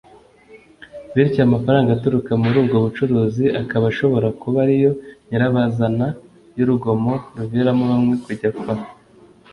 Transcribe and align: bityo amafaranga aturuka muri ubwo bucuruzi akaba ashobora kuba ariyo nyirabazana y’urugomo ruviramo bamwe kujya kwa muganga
bityo 1.13 1.41
amafaranga 1.47 1.89
aturuka 1.93 2.31
muri 2.43 2.55
ubwo 2.63 2.77
bucuruzi 2.83 3.45
akaba 3.61 3.85
ashobora 3.91 4.27
kuba 4.41 4.57
ariyo 4.65 4.91
nyirabazana 5.27 6.07
y’urugomo 6.57 7.13
ruviramo 7.37 7.83
bamwe 7.91 8.15
kujya 8.23 8.49
kwa 8.53 8.53
muganga 8.77 8.89